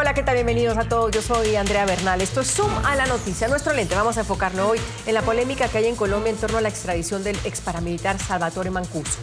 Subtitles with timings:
[0.00, 0.36] Hola, ¿qué tal?
[0.36, 1.10] Bienvenidos a todos.
[1.10, 2.20] Yo soy Andrea Bernal.
[2.20, 3.48] Esto es Zoom a la noticia.
[3.48, 3.96] Nuestro lente.
[3.96, 4.78] Vamos a enfocarlo hoy
[5.08, 8.16] en la polémica que hay en Colombia en torno a la extradición del ex paramilitar
[8.16, 9.18] Salvatore Mancuso.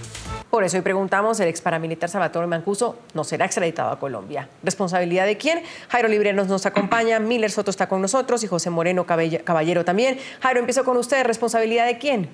[0.50, 4.50] Por eso hoy preguntamos, ¿el ex paramilitar Salvatore Mancuso no será extraditado a Colombia?
[4.64, 5.64] ¿Responsabilidad de quién?
[5.88, 10.20] Jairo Libreros nos acompaña, Miller Soto está con nosotros y José Moreno Caballero también.
[10.42, 11.26] Jairo, empiezo con usted.
[11.26, 12.28] ¿Responsabilidad de quién?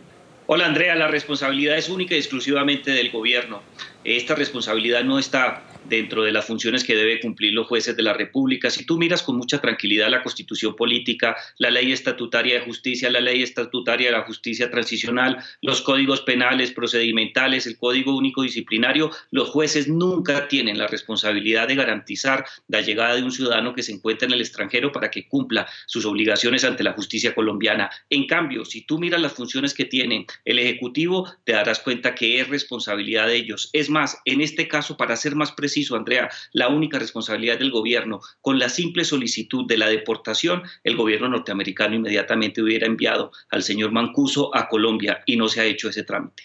[0.47, 3.61] Hola Andrea, la responsabilidad es única y exclusivamente del gobierno.
[4.03, 5.61] Esta responsabilidad no está
[5.91, 8.69] dentro de las funciones que debe cumplir los jueces de la República.
[8.69, 13.19] Si tú miras con mucha tranquilidad la constitución política, la ley estatutaria de justicia, la
[13.19, 19.49] ley estatutaria de la justicia transicional, los códigos penales, procedimentales, el código único disciplinario, los
[19.49, 24.27] jueces nunca tienen la responsabilidad de garantizar la llegada de un ciudadano que se encuentra
[24.27, 27.89] en el extranjero para que cumpla sus obligaciones ante la justicia colombiana.
[28.09, 32.39] En cambio, si tú miras las funciones que tiene el Ejecutivo, te darás cuenta que
[32.39, 33.69] es responsabilidad de ellos.
[33.73, 38.19] Es más, en este caso, para ser más preciso, Andrea, la única responsabilidad del gobierno.
[38.41, 43.91] Con la simple solicitud de la deportación, el gobierno norteamericano inmediatamente hubiera enviado al señor
[43.91, 46.43] Mancuso a Colombia y no se ha hecho ese trámite.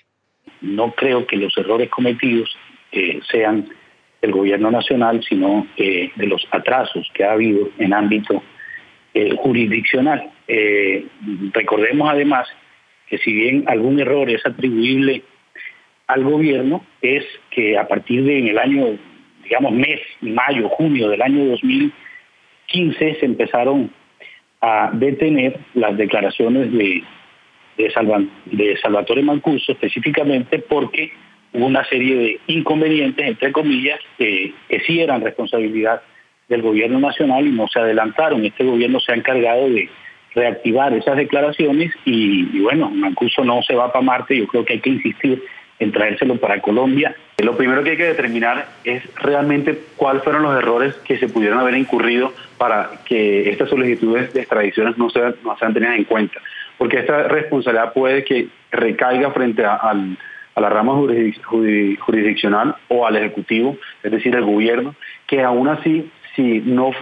[0.61, 2.57] No creo que los errores cometidos
[2.93, 3.69] eh, sean
[4.23, 8.43] del gobierno nacional, sino eh, de los atrasos que ha habido en ámbito
[9.15, 10.31] eh, jurisdiccional.
[11.53, 12.49] recordemos además
[13.09, 15.23] que si bien algún error es atribuible
[16.07, 18.99] al gobierno, es que a partir de en el año
[19.49, 23.91] digamos, mes, mayo, junio del año 2015 se empezaron
[24.61, 27.05] a detener las declaraciones de,
[27.77, 31.13] de, Salvatore Mancuso específicamente porque
[31.53, 34.53] hubo una serie de inconvenientes, entre comillas, que,
[34.87, 36.03] sí eran responsabilidad
[36.49, 38.45] del gobierno nacional y no se adelantaron.
[38.45, 39.89] Este gobierno se ha encargado de
[40.35, 44.81] reactivar esas declaraciones y bueno, Mancuso no se va para Marte, yo creo que hay
[44.81, 45.43] que insistir
[45.79, 47.15] en traérselo para Colombia.
[47.39, 51.59] Lo primero que hay que determinar es realmente cuáles fueron los errores que se pudieron
[51.59, 56.41] haber incurrido para que estas solicitudes de extradiciones no sean, no sean tenidas en cuenta.
[56.79, 63.77] Porque esta responsabilidad puede que recaiga frente a, a la rama jurisdiccional o al Ejecutivo,
[64.03, 64.95] es decir, al gobierno,
[65.27, 66.93] que aún así, si no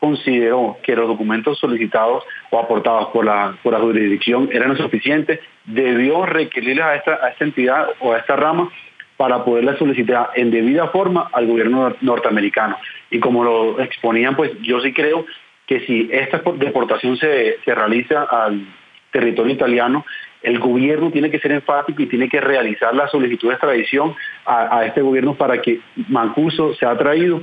[0.00, 6.24] consideró que los documentos solicitados o aportados por la, por la jurisdicción eran suficientes, debió
[6.24, 8.70] requerirles a esta, a esta entidad o a esta rama
[9.16, 12.76] para poderla solicitar en debida forma al gobierno norteamericano.
[13.10, 15.26] Y como lo exponían, pues yo sí creo
[15.66, 18.64] que si esta deportación se, se realiza al
[19.10, 20.06] territorio italiano,
[20.42, 24.14] el gobierno tiene que ser enfático y tiene que realizar la solicitud de extradición
[24.46, 27.42] a, a este gobierno para que Mancuso sea traído